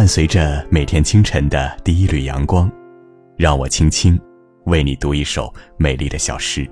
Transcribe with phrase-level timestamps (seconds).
[0.00, 2.72] 伴随着每天清晨的第一缕阳光，
[3.36, 4.18] 让我轻轻
[4.64, 6.66] 为你读一首美丽的小诗。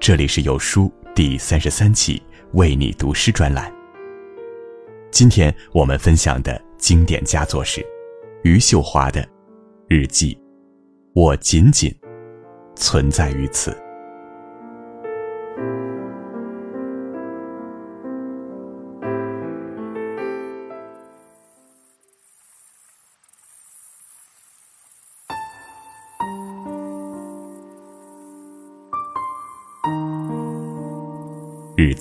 [0.00, 2.22] 这里是有书第三十三期
[2.54, 3.70] 为你读诗专栏。
[5.10, 7.84] 今天我们分享的经典佳作是
[8.44, 9.20] 余秀华的
[9.86, 10.34] 《日记》，
[11.14, 11.94] 我仅仅
[12.74, 13.76] 存在于此。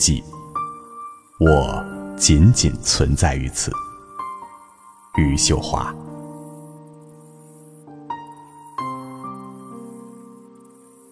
[0.04, 0.22] 记，
[1.40, 1.82] 我
[2.18, 3.72] 仅仅存在于此。
[5.16, 5.96] 余秀华，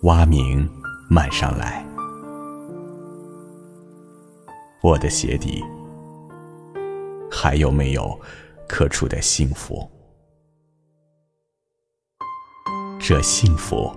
[0.01, 0.69] 蛙鸣
[1.09, 1.85] 漫上来，
[4.83, 5.63] 我的鞋底
[7.31, 8.19] 还有没有
[8.67, 9.89] 刻出的幸福？
[12.99, 13.89] 这幸福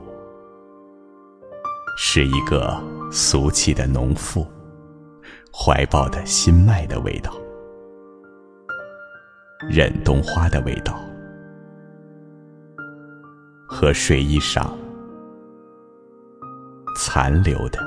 [1.99, 4.47] 是一个俗气的农妇。
[5.57, 7.33] 怀抱的心脉的味道，
[9.71, 10.99] 忍冬花的味道，
[13.69, 14.77] 和睡衣上
[16.97, 17.79] 残留的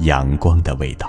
[0.00, 1.06] 阳光的味道。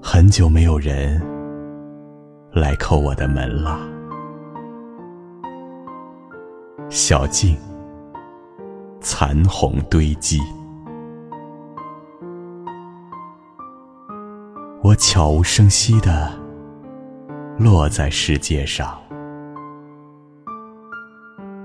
[0.00, 1.20] 很久没有人
[2.52, 3.80] 来叩我的门了，
[6.88, 7.56] 小静。
[9.02, 10.38] 残红堆积，
[14.80, 16.32] 我悄无声息的
[17.58, 18.96] 落在世界上，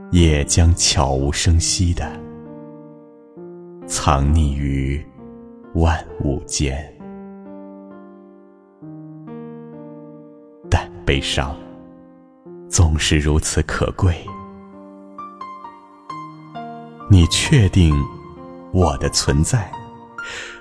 [0.09, 2.11] 也将悄无声息的
[3.85, 4.99] 藏匿于
[5.75, 6.91] 万物间。
[10.71, 11.55] 但悲伤
[12.67, 14.15] 总是如此可贵。
[17.09, 17.95] 你确定
[18.71, 19.71] 我的存在，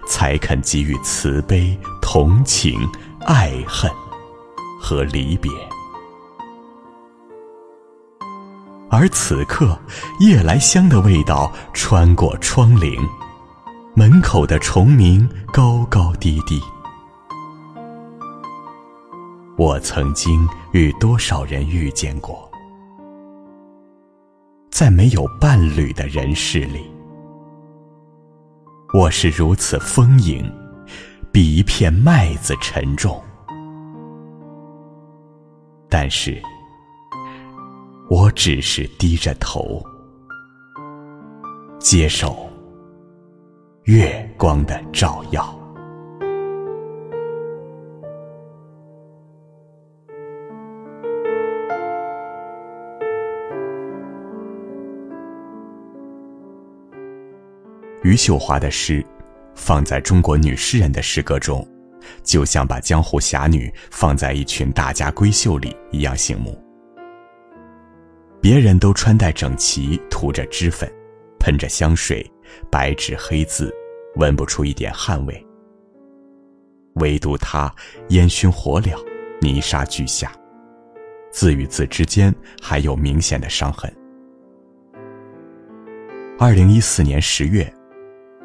[0.09, 2.79] 才肯给予慈悲、同情、
[3.27, 3.91] 爱恨
[4.81, 5.51] 和离别。
[8.89, 9.77] 而此刻，
[10.21, 12.97] 夜来香的味道穿过窗棂，
[13.95, 16.63] 门口的虫鸣高高低低。
[19.57, 22.46] 我曾经与多少人遇见过？
[24.79, 26.83] 在没有伴侣的人世里，
[28.93, 30.45] 我是如此丰盈，
[31.33, 33.19] 比一片麦子沉重。
[35.89, 36.39] 但是，
[38.11, 39.83] 我只是低着头，
[41.79, 42.47] 接受
[43.85, 45.56] 月光的照耀。
[58.07, 59.05] 余秀华的诗，
[59.57, 61.67] 放在中国女诗人的诗歌中，
[62.23, 66.57] 就像把江湖侠女放在一群大家闺秀里一样醒目。
[68.41, 70.89] 别人都穿戴整齐，涂着脂粉，
[71.41, 72.25] 喷着香水，
[72.71, 73.75] 白纸黑字，
[74.15, 75.45] 闻不出一点汗味。
[77.01, 77.75] 唯独她
[78.11, 78.97] 烟熏火燎，
[79.41, 80.31] 泥沙俱下，
[81.33, 83.93] 字与字之间还有明显的伤痕。
[86.39, 87.69] 二零一四年十月。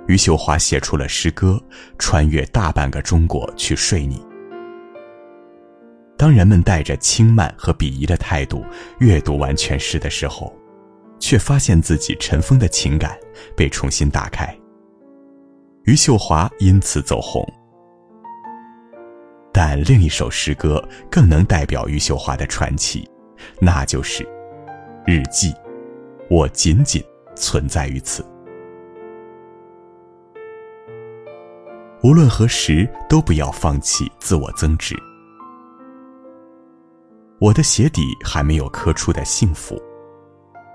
[0.08, 1.62] 余秀华写出了诗歌
[1.98, 4.18] 《穿越大半个中国去睡你》。
[6.18, 8.64] 当人们带着轻慢和鄙夷的态度
[9.00, 10.54] 阅读完全诗的时候，
[11.20, 13.18] 却发现自己尘封的情感
[13.56, 14.56] 被重新打开。
[15.86, 17.44] 余秀华因此走红。
[19.52, 23.10] 但另一首诗歌更能代表余秀华的传奇，
[23.60, 24.24] 那就是
[25.06, 25.52] 《日记》，
[26.30, 27.04] 我仅仅
[27.36, 28.24] 存在于此。
[32.04, 34.96] 无论何时，都不要放弃自我增值。
[37.40, 39.80] 我的鞋底还没有刻出的幸福，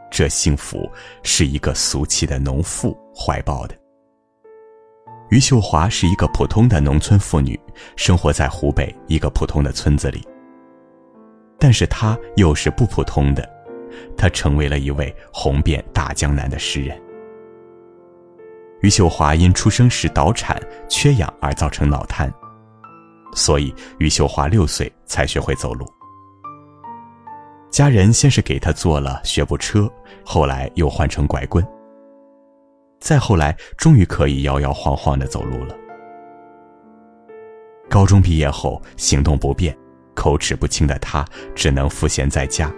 [0.08, 0.88] 这幸福
[1.24, 3.76] 是一个俗气的农妇怀抱的。
[5.30, 7.58] 余秀华是一个普通的农村妇女，
[7.96, 10.24] 生活在湖北一个普通的村子里。
[11.58, 13.48] 但是她又是不普通的，
[14.16, 16.96] 她成为了一位红遍大江南的诗人。
[18.82, 22.32] 余秀华因出生时早产缺氧而造成脑瘫，
[23.34, 25.86] 所以余秀华六岁才学会走路。
[27.70, 29.90] 家人先是给他做了学步车，
[30.24, 31.66] 后来又换成拐棍，
[33.00, 35.74] 再后来终于可以摇摇晃晃的走路了。
[37.88, 39.76] 高中毕业后行动不便、
[40.14, 41.24] 口齿不清的他，
[41.54, 42.70] 只能赋闲在家。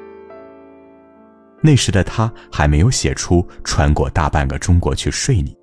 [1.61, 5.58] 那时的他还没有写出穿过大半个中国去睡你。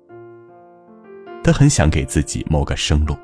[1.46, 3.16] 他很想给自己谋个生路，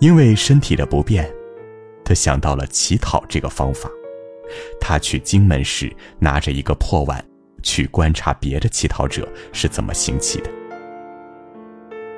[0.00, 1.32] 因为身体的不便，
[2.04, 3.88] 他想到了乞讨这个方法。
[4.80, 7.24] 他去荆门时拿着一个破碗，
[7.62, 10.50] 去观察别的乞讨者是怎么行乞的。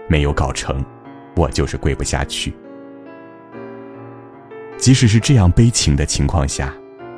[0.08, 0.82] 没有搞成，
[1.36, 2.54] 我就是跪不下去。
[4.78, 6.72] 即使是这样悲情的情况下。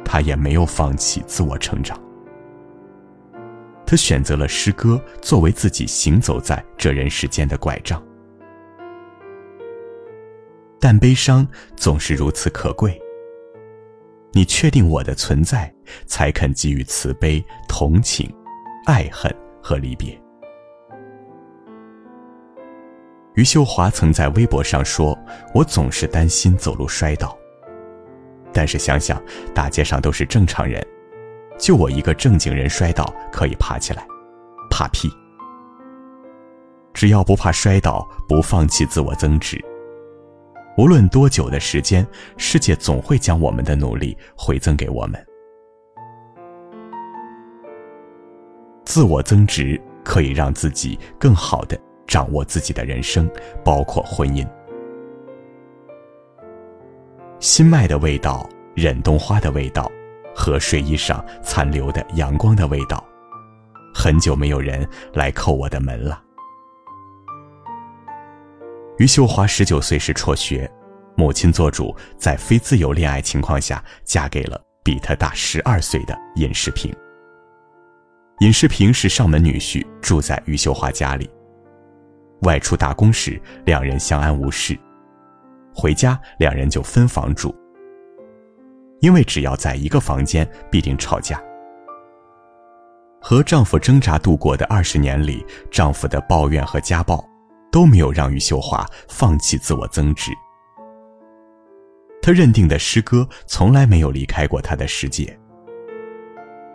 [0.05, 1.97] 他也没有放弃自我成长，
[3.91, 8.01] 他选择了诗歌作为自己行走在这人世间的拐杖。
[10.79, 11.45] 但悲伤
[11.75, 12.97] 总是如此可贵。
[14.31, 15.75] 你确定我的存在，
[16.07, 18.33] 才肯给予慈悲、同情、
[18.87, 20.17] 爱恨和离别。
[23.35, 25.19] 余秀华曾在微博上说
[25.53, 27.37] ：“我总是担心走路摔倒。”
[28.55, 29.21] 但是想想，
[29.53, 30.81] 大街上都是正常人，
[31.61, 34.05] 就我一个正经人摔倒可以爬起来，
[34.71, 35.11] 怕屁！
[36.95, 39.63] 只要不怕摔倒，不放弃自我增值，
[40.79, 42.05] 无论多久的时间，
[42.39, 45.27] 世界总会将我们的努力回赠给我们。
[48.85, 53.31] 自我增值可以让自己更好的掌握自己的人生，
[53.63, 54.49] 包括婚姻。
[57.39, 59.91] 新麦的味道，忍冬花的味道，
[60.35, 63.05] 和睡衣上残留的阳光的味道。
[63.95, 66.23] 很久没有人来叩我的门了。
[68.99, 70.71] 余秀华十九岁时辍学，
[71.17, 76.95] 母亲做主，在非自由恋爱情况下嫁给了比她大十二岁的尹世平。
[78.41, 81.29] 尹世平是上门女婿，住在余秀华家里。
[82.43, 84.79] 外出打工时，两人相安无事。
[85.75, 87.55] 回家，两人就分房住，
[89.01, 91.43] 因为只要在一个房间，必定吵架。
[93.21, 97.23] 和丈夫挣扎度过的二十年里，丈夫的抱怨和家暴，
[97.71, 100.31] 都没有让余秀华放弃自我增值。
[102.23, 105.39] 她认定的诗歌从来没有离开过她的世界。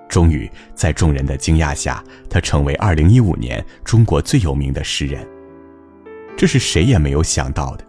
[0.08, 5.28] 终于，在众人的惊讶下，她成为二零一五年中国最有名的诗人。
[6.38, 7.86] 这是谁也没有想到的。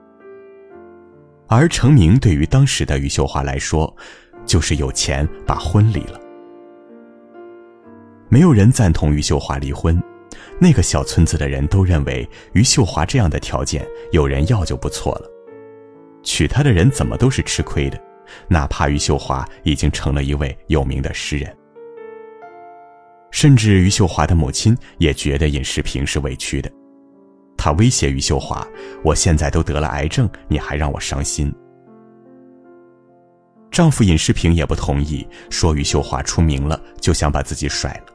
[1.49, 3.95] 而成名对于当时的余秀华来说，
[4.47, 6.21] 就是有钱把婚离了。
[8.29, 10.03] 没有人赞同余秀华离婚，
[10.59, 15.29] 那个小村子的人都认为余秀华这样的条件有人要就不错了，
[16.23, 18.01] 娶她的人怎么都是吃亏的，
[18.49, 21.57] 哪怕余秀华已经成了一位有名的诗人。
[23.31, 26.71] 甚至余秀华的母亲也觉得尹世平是委屈的。
[27.57, 28.67] 他威胁余秀华
[29.05, 31.53] ：“我现在都得了癌症，你还让我伤心。”
[33.77, 38.15] 丈夫尹世平也不同意，说余秀华出名了，就想把自己甩了。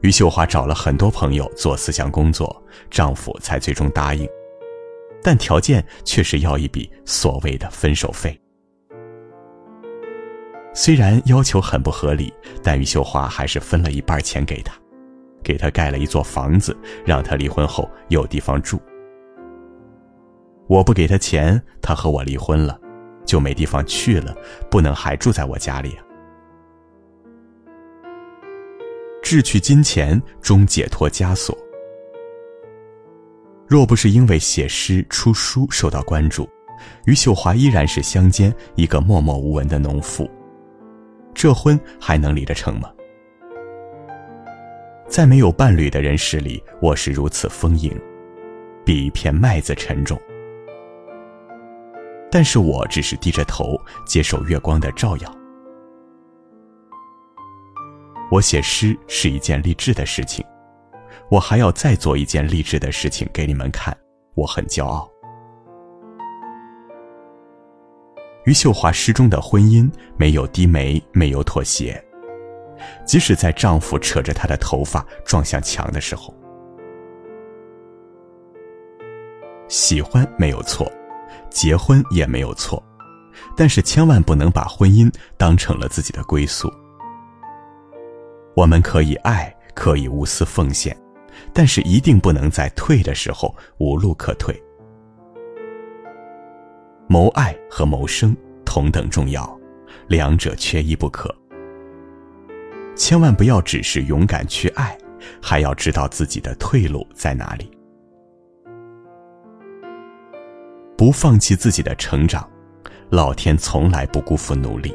[0.00, 4.26] 余秀华找了很多朋友做思想工作，丈夫才最终答应，
[5.22, 8.40] 但条件却是要一笔所谓的分手费。
[10.72, 12.32] 虽然要求很不合理，
[12.62, 14.72] 但余秀华还是分了一半钱给他。
[15.42, 16.74] 给他盖了一座房子，
[17.04, 18.80] 让他离婚后有地方住。
[20.68, 22.80] 我不给他钱，他和我离婚了，
[23.30, 24.36] 就没地方去了，
[24.68, 26.02] 不能还住在我家里啊。
[29.22, 31.56] 智取金钱终解脱枷锁。
[33.68, 36.50] 若不是因为写诗出书受到关注，
[37.04, 40.28] 余秀华依然是乡间一个默默无闻的农妇，
[41.32, 42.90] 这婚还能离得成吗？
[45.08, 47.96] 在没有伴侣的人世里，我是如此丰盈，
[48.84, 50.20] 比一片麦子沉重。
[52.30, 55.36] 但是我只是低着头接受月光的照耀。
[58.30, 60.44] 我写诗是一件励志的事情，
[61.28, 63.96] 我还要再做一件励志的事情给你们看，
[64.34, 65.10] 我很骄傲。
[68.44, 72.02] 余秀华诗中的婚姻没有低眉，没有妥协。
[73.04, 76.32] 即使在丈夫扯着她的头发撞向墙的时候，
[79.68, 80.90] 喜欢没有错，
[81.50, 82.82] 结婚也没有错，
[83.56, 86.72] 但是千万不能把婚姻当成了自己的归宿。
[88.54, 90.96] 我们可以爱，可以无私奉献，
[91.52, 94.54] 但是一定不能在退的时候无路可退。
[97.08, 99.58] 谋爱和谋生同等重要，
[100.08, 101.34] 两者缺一不可。
[102.96, 104.96] 千万不要只是勇敢去爱，
[105.40, 107.70] 还要知道自己的退路在哪里。
[111.00, 112.46] 不放弃自己的成长，
[113.08, 114.94] 老天从来不辜负努力。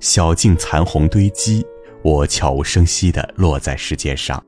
[0.00, 1.64] 小径残红堆积，
[2.02, 4.44] 我悄无声息地落在世界上，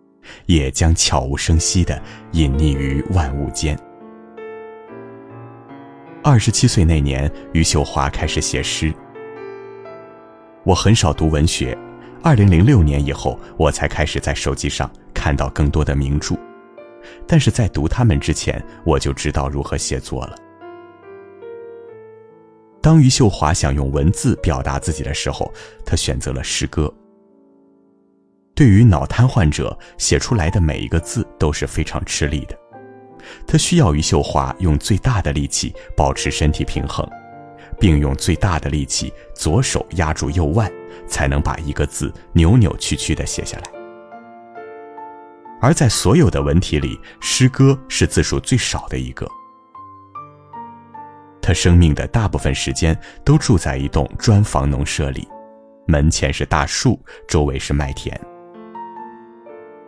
[0.46, 3.78] 也将悄无声息地隐匿于万物间。
[6.24, 8.92] 二十七岁那年，余秀华开始写诗。
[10.64, 11.78] 我很少读文学，
[12.24, 16.34] 二零零六年以后，我才开始在手机上看到更多的名著。
[17.26, 20.37] 但是在读他们之前，我就知道如何写作了。
[22.83, 25.52] 当余秀华想用文字表达自己的时候，
[25.85, 26.93] 他选择了诗歌。
[28.55, 32.59] 对于脑瘫患者，写出来的每一个字都是非常吃力的。
[33.47, 37.07] 他需要余秀华用最大的力气保持身体平衡，
[37.79, 40.73] 并用最大的力气左手压住右腕，
[41.07, 43.79] 才能把一个字扭扭曲曲地写下来。
[45.61, 49.29] 而在所有的文体里，诗歌是字数最少的一个。
[51.43, 55.26] 他生命的大部分时间都住在一栋砖房农舍里，
[55.87, 56.99] 门前是大树，
[57.29, 58.19] 周围是麦田。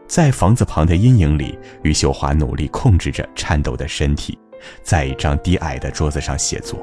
[0.07, 4.38] 在房子旁的阴影里，余秀华努力控制着颤抖的身体，
[4.83, 6.79] 在一张低矮的桌子上写作。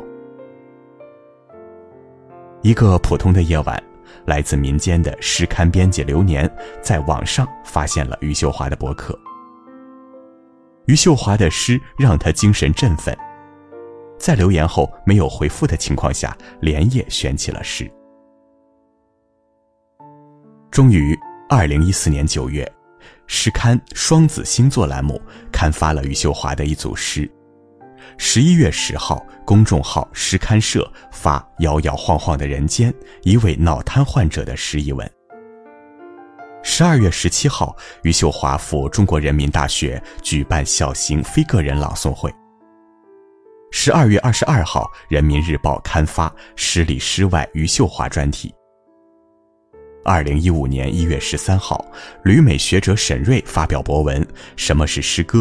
[2.61, 3.83] 一个普通的夜晚，
[4.25, 6.49] 来自民间的诗刊编辑流年
[6.81, 9.17] 在网上发现了余秀华的博客。
[10.85, 13.15] 余秀华的诗让他精神振奋，
[14.17, 17.89] 在留言后没有回复的情况下，连夜选起了诗。
[20.71, 21.17] 终于，
[21.49, 22.69] 二零一四年九月。
[23.31, 27.29] 诗刊《双子星座》栏目刊发了余秀华的一组诗。
[28.21, 32.91] 十一月十号，公众号“诗刊社”发《摇摇晃晃的人间》，
[33.23, 35.09] 一位脑瘫患者的诗一文。
[36.61, 37.73] 十二月十七号，
[38.03, 42.29] 余秀华赴中国人民大学举办小型非个人朗诵会。
[43.71, 48.53] 十二月二十二号，《人民日报》刊发《诗里诗外余秀华》专题。
[50.03, 51.85] 二零一五年一月十三号，
[52.23, 54.21] 旅美学者沈瑞发表博文
[54.57, 55.39] 《什么是诗歌》，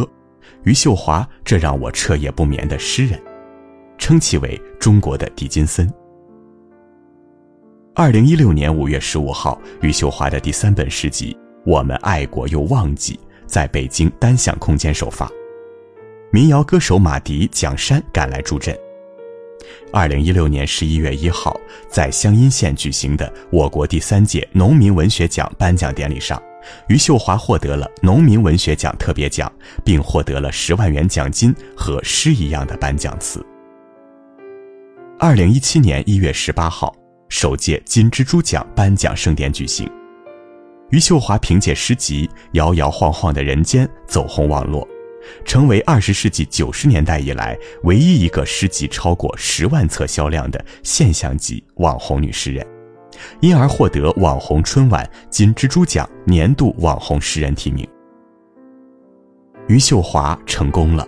[0.68, 3.18] 余秀华这让我彻夜不眠的诗人，
[3.96, 5.90] 称其为中国的狄金森。
[7.94, 11.32] 二零一六年五月十五号，余秀华的第三本诗集
[11.64, 13.14] 《我们爱过又忘记》
[13.46, 15.26] 在北京单向空间首发，
[16.30, 18.78] 民谣歌手马迪、蒋山赶来助阵。
[19.90, 21.58] 二零一六年十一月一号，
[21.88, 26.38] 在湘阴县举行的我国第三届农民文学奖颁奖典礼上，
[26.88, 29.50] 余秀华获得了农民文学奖特别奖，
[29.84, 33.44] 并获得了十万元奖金和诗一样的颁奖词。
[35.18, 36.94] 二零一七年一月十八号，
[37.28, 39.90] 首届金蜘蛛奖颁奖盛典举行，
[40.90, 44.86] 余秀华凭借诗集《摇摇晃晃的人间》走红网络。
[45.44, 52.66] 成为二十世纪九十年代以来唯一一个诗集超过十万册销量的现象级网红女诗人，
[53.40, 57.88] 因而获得网红春晚金蜘蛛奖年度网红诗人提名。
[59.68, 61.06] 余秀华成功了，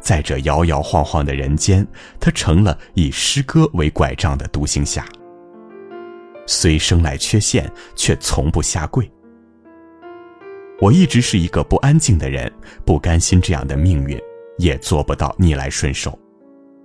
[0.00, 1.86] 在这摇摇晃晃的人间，
[2.18, 5.04] 她成了以诗歌为拐杖的独行侠。
[6.46, 9.08] 虽生来缺陷，却从不下跪。
[10.80, 12.52] 我一直是一个不安静的人，
[12.84, 14.20] 不甘心这样的命运，
[14.58, 16.18] 也做不到逆来顺受。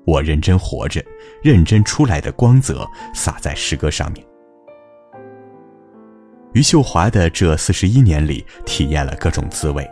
[0.06, 1.04] 我认真活着，
[1.42, 4.24] 认真出来的光泽洒在诗歌上面。
[6.58, 9.88] 余秀华的这四十一年里，体验了各种滋味。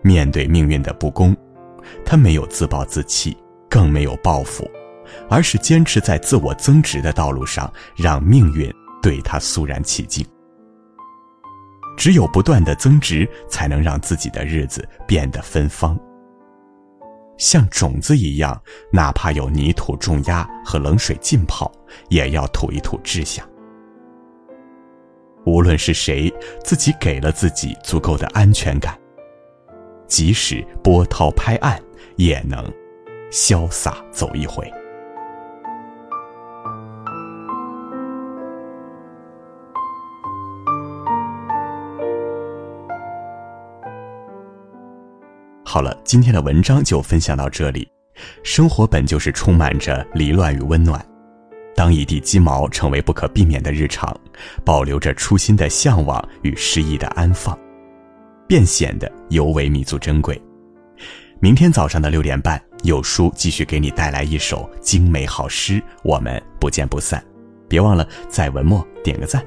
[0.00, 1.36] 面对命运的不公，
[2.04, 3.36] 他没有自暴自弃，
[3.68, 4.70] 更没有报复，
[5.28, 10.24] 而是坚持在自我增值的道路上，让命运对他肃然起敬。
[11.96, 15.98] 只有不断的增值，才能让自己的日子变得芬芳。
[17.38, 18.56] 像种子一样，
[18.92, 21.72] 哪怕有泥土重压和冷水浸泡，
[22.08, 23.44] 也要吐一吐志向。
[25.46, 26.32] 无论是谁，
[26.62, 28.98] 自己给了自己足够的安全感，
[30.06, 31.80] 即使波涛拍岸，
[32.16, 32.64] 也能
[33.30, 34.70] 潇洒走一回。
[45.64, 47.88] 好了，今天的文章就分享到这里。
[48.42, 51.00] 生活本就是充满着离乱与温暖，
[51.80, 54.14] 当一地鸡毛成为不可避免的日常，
[54.66, 57.58] 保留着初心的向往与诗意的安放，
[58.46, 60.38] 便显得尤为弥足珍贵。
[61.40, 67.24] 明天早上的六点半，有书继续给你带来一首精美好诗，我们不见不散。
[67.66, 69.42] 别忘了在文末点个赞。